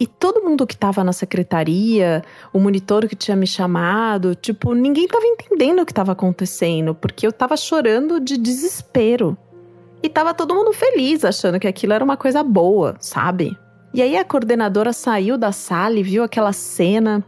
E 0.00 0.06
todo 0.06 0.42
mundo 0.42 0.66
que 0.66 0.74
estava 0.74 1.04
na 1.04 1.12
secretaria, 1.12 2.24
o 2.52 2.58
monitor 2.58 3.06
que 3.06 3.14
tinha 3.14 3.36
me 3.36 3.46
chamado, 3.46 4.34
tipo, 4.34 4.74
ninguém 4.74 5.04
estava 5.04 5.24
entendendo 5.24 5.82
o 5.82 5.86
que 5.86 5.92
estava 5.92 6.12
acontecendo, 6.12 6.94
porque 6.94 7.26
eu 7.26 7.30
estava 7.30 7.56
chorando 7.56 8.18
de 8.18 8.36
desespero. 8.36 9.36
E 10.02 10.08
tava 10.08 10.34
todo 10.34 10.54
mundo 10.54 10.72
feliz, 10.72 11.24
achando 11.24 11.58
que 11.58 11.66
aquilo 11.66 11.92
era 11.92 12.04
uma 12.04 12.16
coisa 12.16 12.42
boa, 12.42 12.96
sabe? 13.00 13.56
E 13.92 14.02
aí 14.02 14.16
a 14.16 14.24
coordenadora 14.24 14.92
saiu 14.92 15.38
da 15.38 15.52
sala 15.52 15.98
e 15.98 16.02
viu 16.02 16.22
aquela 16.22 16.52
cena 16.52 17.24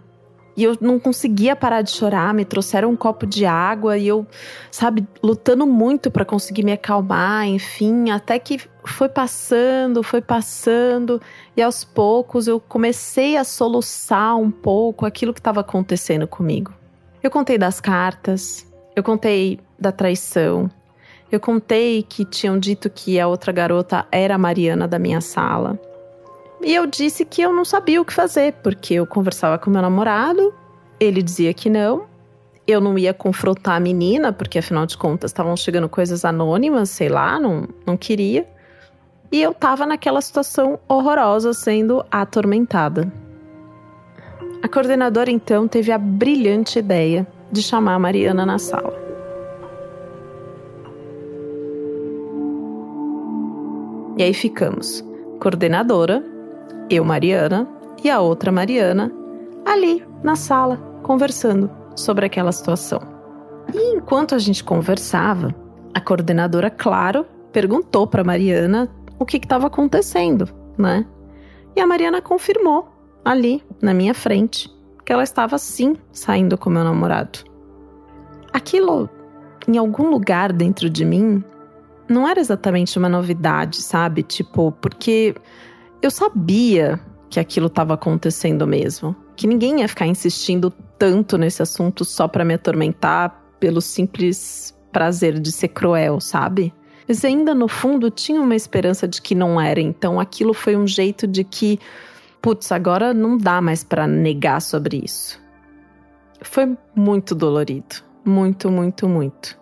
e 0.57 0.65
eu 0.65 0.77
não 0.81 0.99
conseguia 0.99 1.57
parar 1.57 1.81
de 1.81 1.91
chorar, 1.91 2.35
me 2.35 2.45
trouxeram 2.45 2.91
um 2.91 2.97
copo 2.97 3.27
de 3.27 3.47
água 3.47 3.97
e 3.97 4.07
eu, 4.09 4.27
sabe, 4.71 5.07
lutando 5.23 5.67
muito 5.67 6.11
para 6.11 6.25
conseguir 6.25 6.65
me 6.65 6.73
acalmar, 6.73 7.47
enfim, 7.47 8.11
até 8.11 8.39
que 8.39 8.61
foi 8.85 9.09
passando, 9.09 10.03
foi 10.03 10.21
passando 10.21 11.19
e 11.57 11.63
aos 11.63 11.83
poucos 11.83 12.47
eu 12.47 12.61
comecei 12.61 13.39
a 13.39 13.45
soluçar 13.45 14.37
um 14.37 14.51
pouco 14.51 15.07
aquilo 15.07 15.33
que 15.33 15.41
estava 15.41 15.61
acontecendo 15.61 16.27
comigo. 16.27 16.75
Eu 17.23 17.31
contei 17.31 17.57
das 17.57 17.81
cartas, 17.81 18.67
eu 18.95 19.03
contei 19.03 19.61
da 19.79 19.93
traição, 19.93 20.71
eu 21.33 21.41
contei 21.41 22.03
que 22.03 22.25
tinham 22.25 22.59
dito 22.59 22.91
que 22.91 23.19
a 23.19 23.29
outra 23.29 23.51
garota 23.51 24.07
era 24.13 24.35
a 24.35 24.39
Mariana 24.39 24.87
da 24.87 24.99
minha 24.99 25.21
sala. 25.21 25.81
E 26.63 26.75
eu 26.75 26.87
disse 26.87 27.25
que 27.25 27.41
eu 27.41 27.53
não 27.53 27.65
sabia 27.65 28.01
o 28.01 28.05
que 28.05 28.13
fazer, 28.13 28.53
porque 28.63 28.95
eu 28.95 29.07
conversava 29.07 29.59
com 29.59 29.71
meu 29.71 29.81
namorado, 29.81 30.53
ele 30.99 31.23
dizia 31.23 31.55
que 31.55 31.71
não. 31.71 32.05
Eu 32.67 32.81
não 32.81 32.99
ia 32.99 33.15
confrontar 33.15 33.77
a 33.77 33.81
menina, 33.81 34.33
porque 34.33 34.59
afinal 34.59 34.85
de 34.85 34.97
contas 34.97 35.31
estavam 35.31 35.57
chegando 35.57 35.89
coisas 35.89 36.25
anônimas, 36.25 36.91
sei 36.91 37.09
lá, 37.09 37.41
não, 37.41 37.67
não 37.87 37.97
queria. 37.97 38.47
E 39.33 39.41
eu 39.41 39.55
tava 39.55 39.87
naquela 39.87 40.21
situação 40.21 40.79
horrorosa, 40.87 41.55
sendo 41.55 42.05
atormentada. 42.11 43.11
A 44.63 44.69
coordenadora 44.69 45.31
então 45.31 45.67
teve 45.67 45.91
a 45.91 45.97
brilhante 45.97 46.79
ideia 46.79 47.27
de 47.51 47.63
chamar 47.63 47.95
a 47.95 47.99
Mariana 47.99 48.45
na 48.45 48.59
sala. 48.59 48.95
E 54.19 54.23
aí 54.23 54.35
ficamos. 54.35 55.03
Coordenadora, 55.41 56.23
eu, 56.91 57.05
Mariana, 57.05 57.69
e 58.03 58.11
a 58.11 58.21
outra 58.21 58.51
Mariana, 58.51 59.13
ali 59.65 60.05
na 60.25 60.35
sala, 60.35 60.77
conversando 61.03 61.71
sobre 61.95 62.27
aquela 62.27 62.51
situação. 62.51 63.01
E 63.73 63.95
enquanto 63.95 64.35
a 64.35 64.39
gente 64.39 64.65
conversava, 64.65 65.55
a 65.95 66.01
coordenadora, 66.01 66.69
claro, 66.69 67.25
perguntou 67.53 68.07
para 68.07 68.25
Mariana 68.25 68.89
o 69.19 69.25
que 69.25 69.37
estava 69.37 69.69
acontecendo, 69.69 70.49
né? 70.77 71.07
E 71.77 71.81
a 71.81 71.87
Mariana 71.87 72.21
confirmou, 72.21 72.89
ali, 73.25 73.63
na 73.81 73.95
minha 73.95 74.15
frente, 74.15 74.69
que 75.05 75.13
ela 75.13 75.23
estava 75.23 75.59
sim 75.59 75.97
saindo 76.13 76.59
com 76.59 76.71
meu 76.71 76.83
namorado. 76.83 77.41
Aquilo, 78.53 79.09
em 79.69 79.79
algum 79.79 80.11
lugar 80.11 80.53
dentro 80.53 80.91
de 80.91 81.05
mim, 81.05 81.45
não 82.09 82.27
era 82.27 82.41
exatamente 82.41 82.99
uma 82.99 83.09
novidade, 83.09 83.81
sabe? 83.83 84.25
Tipo, 84.25 84.73
porque 84.73 85.37
eu 86.03 86.11
sabia 86.11 86.99
que 87.29 87.39
aquilo 87.39 87.67
estava 87.69 87.95
acontecendo 87.95 88.67
mesmo, 88.67 89.15
que 89.37 89.47
ninguém 89.47 89.81
ia 89.81 89.89
ficar 89.89 90.07
insistindo 90.07 90.71
tanto 90.99 91.39
nesse 91.39 91.63
assunto 91.63 92.05
só 92.05 92.27
para 92.27 92.45
me 92.45 92.55
atormentar 92.55 93.41
pelo 93.61 93.81
simples 93.81 94.77
prazer 94.91 95.39
de 95.39 95.53
ser 95.53 95.69
cruel, 95.69 96.21
sabe? 96.21 96.75
Mas 97.07 97.25
ainda 97.25 97.55
no 97.55 97.69
fundo 97.69 98.11
tinha 98.11 98.41
uma 98.41 98.57
esperança 98.57 99.07
de 99.07 99.21
que 99.23 99.35
não 99.35 99.61
era, 99.61 99.81
então 99.81 100.19
aquilo 100.19 100.53
foi 100.53 100.77
um 100.77 100.87
jeito 100.87 101.27
de 101.27 101.45
que, 101.45 101.79
putz, 102.41 102.73
agora 102.73 103.15
não 103.15 103.37
dá 103.37 103.61
mais 103.61 103.85
para 103.85 104.07
negar 104.07 104.61
sobre 104.61 105.03
isso. 105.05 105.41
Foi 106.43 106.77
muito 106.95 107.35
dolorido, 107.35 107.97
muito, 108.25 108.71
muito, 108.71 109.09
muito. 109.09 109.59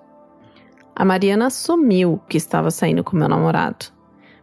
A 0.95 1.05
Mariana 1.05 1.47
assumiu 1.47 2.21
que 2.29 2.37
estava 2.37 2.71
saindo 2.71 3.05
com 3.05 3.17
meu 3.17 3.29
namorado 3.29 3.98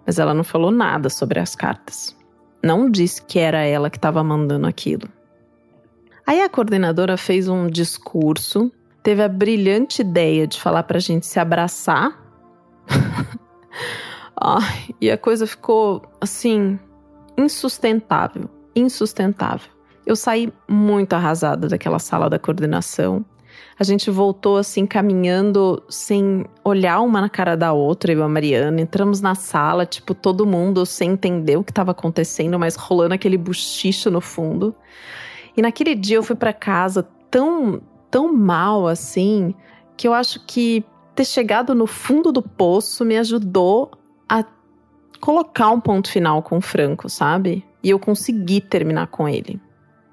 mas 0.05 0.19
ela 0.19 0.33
não 0.33 0.43
falou 0.43 0.71
nada 0.71 1.09
sobre 1.09 1.39
as 1.39 1.55
cartas. 1.55 2.15
Não 2.63 2.89
disse 2.89 3.21
que 3.21 3.39
era 3.39 3.63
ela 3.63 3.89
que 3.89 3.97
estava 3.97 4.23
mandando 4.23 4.67
aquilo. 4.67 5.07
Aí 6.25 6.41
a 6.41 6.49
coordenadora 6.49 7.17
fez 7.17 7.47
um 7.47 7.67
discurso 7.67 8.71
teve 9.05 9.21
a 9.21 9.29
brilhante 9.29 10.01
ideia 10.01 10.47
de 10.47 10.59
falar 10.59 10.81
pra 10.81 10.97
gente 10.97 11.27
se 11.27 11.39
abraçar. 11.39 12.19
E 14.99 15.09
a 15.09 15.17
coisa 15.17 15.47
ficou 15.47 16.01
assim 16.19 16.77
insustentável, 17.37 18.49
insustentável. 18.75 19.71
Eu 20.05 20.15
saí 20.15 20.51
muito 20.67 21.13
arrasada 21.13 21.69
daquela 21.69 21.99
sala 21.99 22.29
da 22.29 22.37
coordenação. 22.37 23.25
A 23.77 23.83
gente 23.83 24.09
voltou 24.09 24.55
assim, 24.55 24.85
caminhando 24.85 25.83
sem 25.89 26.45
olhar 26.63 27.01
uma 27.01 27.19
na 27.19 27.29
cara 27.29 27.57
da 27.57 27.73
outra, 27.73 28.13
eu 28.13 28.19
e 28.19 28.21
a 28.21 28.27
Mariana. 28.27 28.79
Entramos 28.79 29.19
na 29.19 29.35
sala, 29.35 29.85
tipo, 29.85 30.15
todo 30.15 30.45
mundo 30.45 30.85
sem 30.85 31.11
entender 31.11 31.57
o 31.57 31.63
que 31.63 31.71
estava 31.71 31.91
acontecendo, 31.91 32.57
mas 32.57 32.75
rolando 32.75 33.13
aquele 33.13 33.37
buchicho 33.37 34.09
no 34.09 34.21
fundo. 34.21 34.73
E 35.57 35.61
naquele 35.61 35.93
dia 35.93 36.17
eu 36.17 36.23
fui 36.23 36.37
para 36.37 36.53
casa 36.53 37.03
tão, 37.29 37.81
tão 38.09 38.33
mal 38.33 38.87
assim, 38.87 39.53
que 39.97 40.07
eu 40.07 40.13
acho 40.13 40.45
que 40.45 40.85
ter 41.13 41.25
chegado 41.25 41.75
no 41.75 41.85
fundo 41.85 42.31
do 42.31 42.41
poço 42.41 43.03
me 43.03 43.17
ajudou 43.17 43.91
a 44.27 44.45
colocar 45.19 45.69
um 45.71 45.81
ponto 45.81 46.09
final 46.09 46.41
com 46.41 46.57
o 46.59 46.61
Franco, 46.61 47.09
sabe? 47.09 47.65
E 47.83 47.89
eu 47.89 47.99
consegui 47.99 48.61
terminar 48.61 49.07
com 49.07 49.27
ele. 49.27 49.59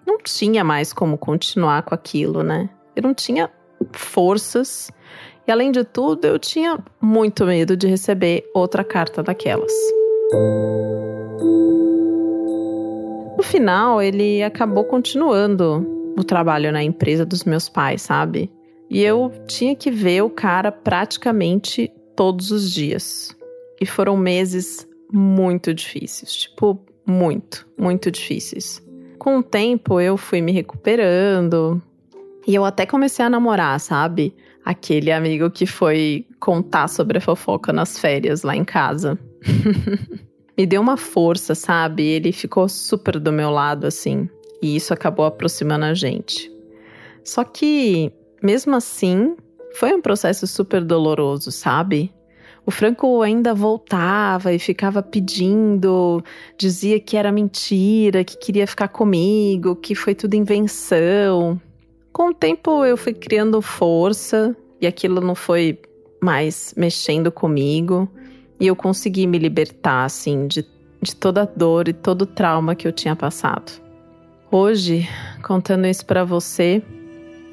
Não 0.05 0.19
tinha 0.19 0.65
mais 0.65 0.93
como 0.93 1.17
continuar 1.17 1.83
com 1.83 1.95
aquilo, 1.95 2.43
né? 2.43 2.69
Eu 2.95 3.03
não 3.03 3.15
tinha 3.15 3.51
forças. 3.93 4.91
E 5.47 5.51
além 5.51 5.73
de 5.73 5.85
tudo, 5.85 6.27
eu 6.27 6.39
tinha 6.39 6.79
muito 7.01 7.45
medo 7.45 7.77
de 7.77 7.87
receber 7.87 8.49
outra 8.55 8.85
carta 8.85 9.23
daquelas. 9.23 9.73
No 13.37 13.43
final, 13.43 14.01
ele 14.01 14.43
acabou 14.43 14.85
continuando 14.85 15.85
o 16.17 16.23
trabalho 16.23 16.71
na 16.71 16.83
empresa 16.83 17.27
dos 17.27 17.45
meus 17.45 17.69
pais, 17.69 18.03
sabe? 18.03 18.51
E 18.89 19.03
eu 19.03 19.33
tinha 19.47 19.75
que 19.75 19.91
ver 19.91 20.23
o 20.23 20.31
cara 20.31 20.71
praticamente 20.71 21.91
todos 22.15 22.51
os 22.51 22.71
dias. 22.71 23.35
E 23.81 23.87
foram 23.87 24.17
meses 24.17 24.87
muito 25.13 25.75
difíceis, 25.75 26.35
tipo, 26.35 26.79
muito, 27.07 27.67
muito 27.77 28.11
difíceis. 28.11 28.83
Com 29.19 29.39
o 29.39 29.43
tempo 29.43 30.01
eu 30.01 30.17
fui 30.17 30.41
me 30.41 30.53
recuperando, 30.53 31.83
e 32.47 32.55
eu 32.55 32.65
até 32.65 32.87
comecei 32.87 33.25
a 33.25 33.31
namorar, 33.31 33.79
sabe? 33.79 34.35
Aquele 34.65 35.11
amigo 35.13 35.51
que 35.51 35.67
foi 35.67 36.27
contar 36.41 36.89
sobre 36.89 37.19
a 37.19 37.21
fofoca 37.21 37.73
nas 37.73 37.99
férias 37.99 38.43
lá 38.43 38.57
em 38.57 38.65
casa. 38.65 39.19
Me 40.57 40.67
deu 40.67 40.81
uma 40.81 40.97
força, 40.97 41.55
sabe? 41.55 42.03
Ele 42.03 42.33
ficou 42.33 42.69
super 42.69 43.19
do 43.19 43.33
meu 43.33 43.51
lado, 43.51 43.87
assim. 43.87 44.29
E 44.61 44.77
isso 44.77 44.93
acabou 44.93 45.25
aproximando 45.25 45.85
a 45.87 45.95
gente. 45.95 46.53
Só 47.25 47.43
que, 47.43 48.13
mesmo 48.43 48.77
assim, 48.77 49.35
foi 49.75 49.93
um 49.95 50.01
processo 50.01 50.47
super 50.47 50.85
doloroso, 50.85 51.51
sabe? 51.51 52.13
O 52.65 52.71
Franco 52.71 53.23
ainda 53.23 53.55
voltava 53.55 54.53
e 54.53 54.59
ficava 54.59 55.03
pedindo, 55.03 56.23
dizia 56.57 57.01
que 57.01 57.17
era 57.17 57.33
mentira, 57.33 58.23
que 58.23 58.37
queria 58.37 58.67
ficar 58.67 58.89
comigo, 58.89 59.75
que 59.75 59.95
foi 59.95 60.15
tudo 60.15 60.35
invenção. 60.35 61.61
Com 62.13 62.29
o 62.29 62.35
tempo 62.35 62.85
eu 62.85 62.97
fui 62.97 63.15
criando 63.15 63.63
força 63.63 64.55
e 64.81 64.87
aquilo 64.87 65.21
não 65.21 65.35
foi 65.35 65.81
mais 66.21 66.75
mexendo 66.77 67.33
comigo 67.33 68.07
e 68.61 68.67
eu 68.67 68.77
consegui 68.77 69.27
me 69.27 69.39
libertar 69.39 70.05
assim 70.05 70.47
de, 70.47 70.65
de 71.01 71.17
toda 71.17 71.43
a 71.43 71.47
dor 71.47 71.89
e 71.89 71.93
todo 71.93 72.23
o 72.23 72.27
trauma 72.27 72.75
que 72.75 72.87
eu 72.87 72.93
tinha 72.93 73.17
passado. 73.17 73.73
Hoje, 74.51 75.09
contando 75.43 75.87
isso 75.87 76.05
para 76.05 76.23
você, 76.23 76.83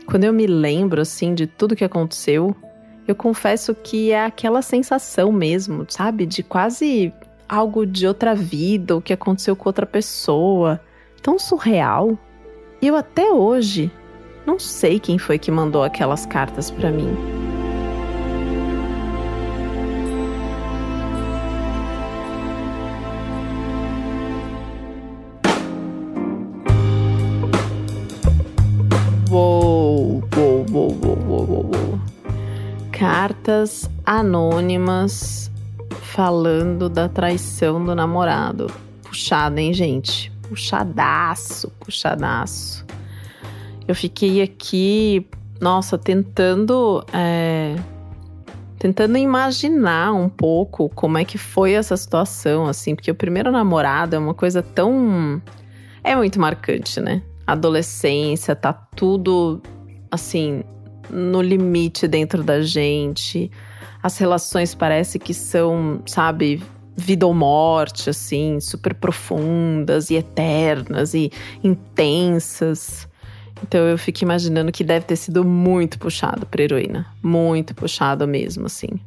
quando 0.06 0.26
eu 0.26 0.34
me 0.34 0.46
lembro 0.46 1.02
assim 1.02 1.34
de 1.34 1.48
tudo 1.48 1.76
que 1.76 1.86
aconteceu, 1.86 2.54
eu 3.08 3.16
confesso 3.16 3.74
que 3.74 4.12
é 4.12 4.26
aquela 4.26 4.62
sensação 4.62 5.32
mesmo, 5.32 5.86
sabe, 5.88 6.26
de 6.26 6.44
quase 6.44 7.14
algo 7.48 7.86
de 7.86 8.06
outra 8.06 8.36
vida, 8.36 8.98
o 8.98 9.02
que 9.02 9.14
aconteceu 9.14 9.56
com 9.56 9.70
outra 9.70 9.86
pessoa, 9.86 10.82
tão 11.24 11.40
surreal. 11.40 12.20
E 12.82 12.88
eu 12.88 12.96
até 12.96 13.32
hoje 13.32 13.90
não 14.50 14.58
sei 14.58 15.00
quem 15.00 15.20
foi 15.20 15.38
que 15.38 15.52
mandou 15.52 15.84
aquelas 15.84 16.26
cartas 16.26 16.72
para 16.72 16.90
mim. 16.90 17.16
Uou, 29.30 30.24
uou, 30.36 30.66
uou, 30.72 30.98
uou, 31.04 31.20
uou, 31.28 31.50
uou. 31.52 32.00
Cartas 32.92 33.88
anônimas 34.04 35.52
falando 36.02 36.90
da 36.90 37.08
traição 37.08 37.86
do 37.86 37.94
namorado. 37.94 38.66
Puxada, 39.04 39.62
hein, 39.62 39.76
gente? 39.76 40.32
Puxadaço, 40.42 41.70
puxadaço 41.80 42.89
eu 43.90 43.96
fiquei 43.96 44.40
aqui, 44.44 45.26
nossa, 45.60 45.98
tentando. 45.98 47.04
É, 47.12 47.76
tentando 48.78 49.18
imaginar 49.18 50.14
um 50.14 50.30
pouco 50.30 50.90
como 50.90 51.18
é 51.18 51.26
que 51.26 51.40
foi 51.40 51.74
essa 51.74 51.98
situação, 51.98 52.68
assim, 52.68 52.94
porque 52.94 53.10
o 53.10 53.16
primeiro 53.16 53.52
namorado 53.52 54.16
é 54.16 54.20
uma 54.20 54.36
coisa 54.36 54.62
tão. 54.62 55.42
É 56.04 56.16
muito 56.16 56.40
marcante, 56.40 57.02
né? 57.02 57.24
Adolescência, 57.48 58.56
tá 58.56 58.72
tudo, 58.72 59.60
assim, 60.12 60.64
no 61.10 61.42
limite 61.42 62.08
dentro 62.08 62.44
da 62.44 62.62
gente. 62.62 63.50
As 64.04 64.20
relações 64.20 64.76
parece 64.76 65.18
que 65.18 65.34
são, 65.34 66.00
sabe, 66.06 66.62
vida 66.96 67.26
ou 67.26 67.34
morte, 67.34 68.08
assim, 68.12 68.60
super 68.60 68.94
profundas 68.94 70.12
e 70.12 70.16
eternas 70.16 71.16
e 71.16 71.32
intensas. 71.64 73.09
Então 73.64 73.82
eu 73.88 73.98
fico 73.98 74.24
imaginando 74.24 74.72
que 74.72 74.84
deve 74.84 75.06
ter 75.06 75.16
sido 75.16 75.44
muito 75.44 76.00
puxado 76.00 76.46
pra 76.46 76.64
heroína. 76.64 77.08
Muito 77.22 77.76
puxado 77.76 78.28
mesmo, 78.28 78.66
assim. 78.66 79.00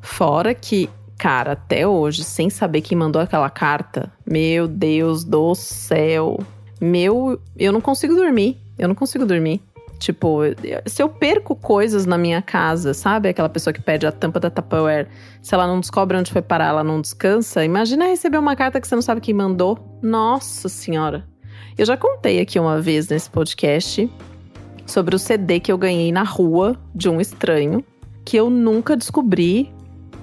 Fora 0.00 0.54
que, 0.54 0.88
cara, 1.18 1.52
até 1.52 1.86
hoje, 1.86 2.24
sem 2.24 2.50
saber 2.50 2.80
quem 2.80 2.96
mandou 2.96 3.20
aquela 3.20 3.50
carta, 3.50 4.12
meu 4.26 4.68
Deus 4.68 5.24
do 5.24 5.54
céu. 5.54 6.38
Meu, 6.80 7.40
eu 7.56 7.72
não 7.72 7.80
consigo 7.80 8.14
dormir. 8.14 8.58
Eu 8.78 8.88
não 8.88 8.94
consigo 8.94 9.24
dormir. 9.24 9.62
Tipo, 9.98 10.40
se 10.84 11.02
eu 11.02 11.08
perco 11.08 11.56
coisas 11.56 12.04
na 12.04 12.18
minha 12.18 12.42
casa, 12.42 12.92
sabe? 12.92 13.30
Aquela 13.30 13.48
pessoa 13.48 13.72
que 13.72 13.80
pede 13.80 14.06
a 14.06 14.12
tampa 14.12 14.38
da 14.38 14.50
Tupperware, 14.50 15.08
se 15.40 15.54
ela 15.54 15.66
não 15.66 15.80
descobre 15.80 16.16
onde 16.16 16.30
foi 16.30 16.42
parar, 16.42 16.66
ela 16.66 16.84
não 16.84 17.00
descansa. 17.00 17.64
Imagina 17.64 18.06
receber 18.06 18.38
uma 18.38 18.54
carta 18.54 18.80
que 18.80 18.86
você 18.86 18.94
não 18.94 19.02
sabe 19.02 19.22
quem 19.22 19.34
mandou. 19.34 19.98
Nossa 20.02 20.68
Senhora. 20.68 21.24
Eu 21.78 21.84
já 21.84 21.94
contei 21.94 22.40
aqui 22.40 22.58
uma 22.58 22.80
vez 22.80 23.06
nesse 23.08 23.28
podcast 23.28 24.10
sobre 24.86 25.14
o 25.14 25.18
CD 25.18 25.60
que 25.60 25.70
eu 25.70 25.76
ganhei 25.76 26.10
na 26.10 26.22
rua 26.22 26.74
de 26.94 27.06
um 27.06 27.20
estranho, 27.20 27.84
que 28.24 28.34
eu 28.34 28.48
nunca 28.48 28.96
descobri 28.96 29.70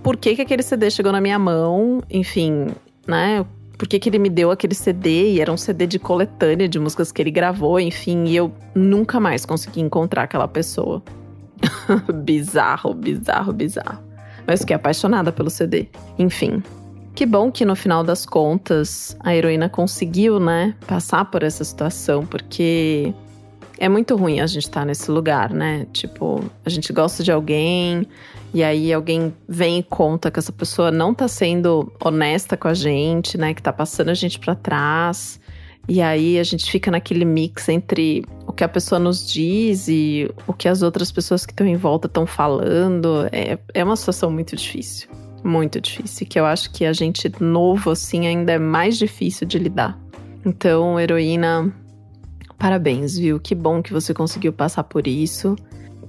por 0.02 0.18
que, 0.18 0.36
que 0.36 0.42
aquele 0.42 0.64
CD 0.64 0.90
chegou 0.90 1.12
na 1.12 1.22
minha 1.22 1.38
mão, 1.38 2.02
enfim, 2.10 2.70
né? 3.08 3.46
Por 3.78 3.88
que, 3.88 4.00
que 4.00 4.10
ele 4.10 4.18
me 4.18 4.30
deu 4.30 4.50
aquele 4.50 4.74
CD 4.74 5.34
e 5.34 5.42
era 5.42 5.52
um 5.52 5.58
CD 5.58 5.86
de 5.86 6.00
coletânea 6.00 6.68
de 6.68 6.80
músicas 6.80 7.12
que 7.12 7.22
ele 7.22 7.32
gravou, 7.32 7.80
enfim, 7.80 8.24
e 8.26 8.36
eu 8.36 8.52
nunca 8.74 9.20
mais 9.20 9.46
consegui 9.46 9.82
encontrar 9.82 10.24
aquela 10.24 10.48
pessoa. 10.48 11.04
bizarro, 12.24 12.96
bizarro, 12.96 13.54
bizarro. 13.54 14.00
Mas 14.48 14.62
fiquei 14.62 14.76
apaixonada 14.76 15.32
pelo 15.32 15.52
CD. 15.52 15.88
Enfim, 16.18 16.64
que 17.16 17.26
bom 17.26 17.52
que 17.52 17.64
no 17.64 17.76
final 17.76 18.04
das 18.04 18.26
contas 18.26 19.16
a 19.20 19.36
heroína 19.36 19.70
conseguiu, 19.70 20.40
né, 20.40 20.76
passar 20.88 21.26
por 21.26 21.44
essa 21.44 21.64
situação, 21.64 22.26
porque 22.26 23.14
é 23.78 23.88
muito 23.88 24.16
ruim 24.16 24.40
a 24.40 24.48
gente 24.48 24.64
estar 24.64 24.82
tá 24.82 24.86
nesse 24.86 25.12
lugar, 25.12 25.52
né? 25.52 25.86
Tipo, 25.92 26.44
a 26.66 26.70
gente 26.70 26.92
gosta 26.94 27.24
de 27.24 27.32
alguém 27.32 28.08
e 28.54 28.64
aí 28.64 28.94
alguém 28.94 29.34
vem 29.48 29.80
e 29.80 29.84
conta 29.84 30.32
que 30.32 30.40
essa 30.40 30.52
pessoa 30.52 30.92
não 30.92 31.14
tá 31.14 31.28
sendo 31.28 31.92
honesta 32.04 32.56
com 32.56 32.68
a 32.68 32.74
gente, 32.74 33.38
né, 33.38 33.54
que 33.54 33.62
tá 33.62 33.74
passando 33.74 34.10
a 34.10 34.14
gente 34.14 34.40
para 34.40 34.56
trás. 34.56 35.40
E 35.88 36.02
aí 36.02 36.40
a 36.40 36.44
gente 36.44 36.72
fica 36.72 36.90
naquele 36.90 37.26
mix 37.26 37.68
entre 37.68 38.24
o 38.48 38.54
que 38.54 38.64
a 38.64 38.70
pessoa 38.70 38.98
nos 38.98 39.30
diz 39.30 39.90
e 39.90 40.32
o 40.48 40.54
que 40.54 40.70
as 40.70 40.82
outras 40.82 41.12
pessoas 41.12 41.46
que 41.46 41.52
estão 41.52 41.68
em 41.68 41.76
volta 41.76 42.08
estão 42.08 42.26
falando. 42.26 43.28
É, 43.34 43.60
é 43.74 43.84
uma 43.84 43.98
situação 43.98 44.32
muito 44.32 44.56
difícil 44.56 45.10
muito 45.44 45.80
difícil, 45.80 46.28
que 46.28 46.40
eu 46.40 46.46
acho 46.46 46.72
que 46.72 46.86
a 46.86 46.94
gente 46.94 47.32
novo 47.40 47.92
assim 47.92 48.28
ainda 48.28 48.54
é 48.54 48.60
mais 48.60 48.98
difícil 48.98 49.48
de 49.48 49.60
lidar. 49.60 50.00
Então, 50.46 51.00
heroína, 51.00 51.74
parabéns, 52.58 53.18
viu? 53.18 53.40
Que 53.40 53.56
bom 53.56 53.82
que 53.82 53.94
você 53.94 54.14
conseguiu 54.14 54.52
passar 54.54 54.84
por 54.84 55.08
isso. 55.08 55.56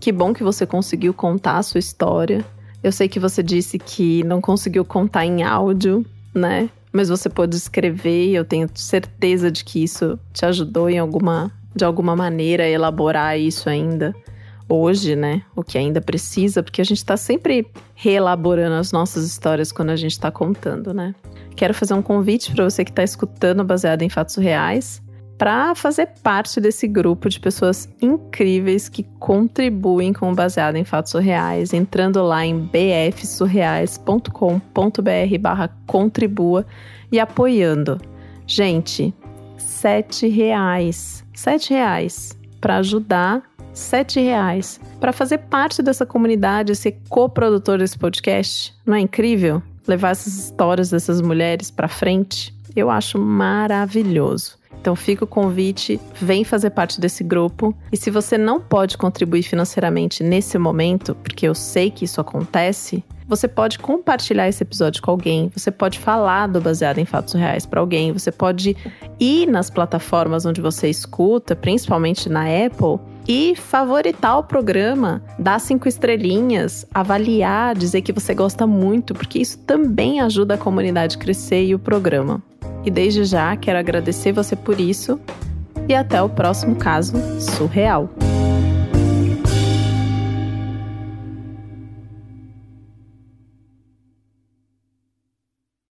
Que 0.01 0.12
bom 0.12 0.33
que 0.33 0.42
você 0.42 0.66
conseguiu 0.66 1.14
contar 1.14 1.59
a 1.59 1.62
sua 1.62 1.79
história. 1.79 2.44
Eu 2.83 2.92
sei 2.92 3.09
que 3.09 3.18
você 3.18 3.42
disse 3.42 3.79
que 3.79 4.23
não 4.25 4.40
conseguiu 4.40 4.85
contar 4.85 5.25
em 5.25 5.42
áudio, 5.42 6.05
né? 6.35 6.68
Mas 6.92 7.09
você 7.09 7.29
pôde 7.29 7.57
escrever 7.57 8.27
e 8.27 8.35
eu 8.35 8.44
tenho 8.44 8.68
certeza 8.75 9.51
de 9.51 9.64
que 9.64 9.83
isso 9.83 10.18
te 10.33 10.44
ajudou 10.44 10.90
em 10.90 10.99
alguma, 10.99 11.51
de 11.75 11.85
alguma 11.85 12.14
maneira 12.14 12.64
a 12.64 12.68
elaborar 12.68 13.38
isso 13.38 13.68
ainda. 13.68 14.14
Hoje, 14.68 15.16
né? 15.16 15.42
O 15.55 15.62
que 15.62 15.79
ainda 15.79 16.00
precisa, 16.00 16.62
porque 16.62 16.81
a 16.81 16.85
gente 16.85 16.98
está 16.98 17.16
sempre 17.16 17.66
reelaborando 17.94 18.77
as 18.77 18.92
nossas 18.92 19.24
histórias 19.24 19.72
quando 19.72 19.90
a 19.90 19.96
gente 19.96 20.12
está 20.12 20.31
contando, 20.31 20.92
né? 20.92 21.14
Quero 21.57 21.74
fazer 21.74 21.94
um 21.94 22.03
convite 22.03 22.53
para 22.53 22.64
você 22.64 22.85
que 22.85 22.90
está 22.90 23.03
escutando 23.03 23.64
baseado 23.64 24.03
em 24.03 24.09
fatos 24.09 24.37
reais 24.37 25.03
para 25.38 25.74
fazer 25.74 26.11
parte 26.22 26.61
desse 26.61 26.87
grupo 26.87 27.29
de 27.29 27.40
pessoas 27.40 27.88
incríveis 28.00 28.88
que 28.88 29.03
contribuem 29.18 30.12
com 30.12 30.31
o 30.31 30.35
baseado 30.35 30.77
em 30.77 30.85
fatos 30.85 31.14
reais, 31.14 31.72
entrando 31.72 32.22
lá 32.22 32.46
em 32.46 32.57
bfsurreais.com.br 32.59 35.38
barra 35.40 35.68
contribua 35.87 36.64
e 37.11 37.18
apoiando. 37.18 37.98
Gente, 38.46 39.14
sete 39.57 40.29
reais, 40.29 41.24
sete 41.35 41.72
reais 41.72 42.38
para 42.61 42.77
ajudar, 42.77 43.42
sete 43.74 44.20
reais 44.20 44.80
para 45.00 45.12
fazer 45.12 45.38
parte 45.38 45.82
dessa 45.82 46.06
comunidade, 46.06 46.74
ser 46.74 46.96
coprodutor 47.08 47.78
desse 47.78 47.98
podcast. 47.98 48.74
Não 48.87 48.94
é 48.94 49.00
incrível? 49.00 49.62
Levar 49.87 50.10
essas 50.10 50.34
histórias 50.34 50.90
dessas 50.90 51.20
mulheres 51.20 51.70
para 51.70 51.88
frente, 51.88 52.54
eu 52.74 52.88
acho 52.88 53.18
maravilhoso. 53.18 54.56
Então 54.80 54.94
fica 54.94 55.24
o 55.24 55.26
convite, 55.26 55.98
vem 56.20 56.44
fazer 56.44 56.70
parte 56.70 57.00
desse 57.00 57.24
grupo. 57.24 57.74
E 57.90 57.96
se 57.96 58.10
você 58.10 58.37
não 58.37 58.60
pode 58.60 58.98
contribuir 58.98 59.42
financeiramente 59.42 60.22
nesse 60.22 60.58
momento, 60.58 61.14
porque 61.14 61.48
eu 61.48 61.54
sei 61.54 61.90
que 61.90 62.04
isso 62.04 62.20
acontece, 62.20 63.02
você 63.26 63.48
pode 63.48 63.78
compartilhar 63.78 64.46
esse 64.46 64.62
episódio 64.62 65.02
com 65.02 65.10
alguém, 65.10 65.50
você 65.56 65.70
pode 65.70 65.98
falar 65.98 66.46
do 66.48 66.60
baseado 66.60 66.98
em 66.98 67.06
fatos 67.06 67.32
reais 67.32 67.64
para 67.64 67.80
alguém, 67.80 68.12
você 68.12 68.30
pode 68.30 68.76
ir 69.18 69.46
nas 69.46 69.70
plataformas 69.70 70.44
onde 70.44 70.60
você 70.60 70.90
escuta, 70.90 71.56
principalmente 71.56 72.28
na 72.28 72.42
Apple, 72.42 72.98
e 73.26 73.54
favoritar 73.56 74.38
o 74.38 74.44
programa, 74.44 75.22
dar 75.38 75.58
cinco 75.58 75.88
estrelinhas, 75.88 76.87
avaliar, 76.92 77.74
dizer 77.74 78.02
que 78.02 78.12
você 78.12 78.34
gosta 78.34 78.66
muito, 78.66 79.14
porque 79.14 79.38
isso 79.38 79.58
também 79.58 80.20
ajuda 80.20 80.54
a 80.54 80.58
comunidade 80.58 81.16
a 81.16 81.20
crescer 81.20 81.64
e 81.64 81.74
o 81.74 81.78
programa. 81.78 82.42
E 82.84 82.90
desde 82.90 83.24
já 83.24 83.56
quero 83.56 83.78
agradecer 83.78 84.32
você 84.32 84.54
por 84.54 84.78
isso 84.78 85.18
e 85.88 85.94
até 85.94 86.20
o 86.22 86.28
próximo 86.28 86.76
caso 86.76 87.14
surreal. 87.40 88.10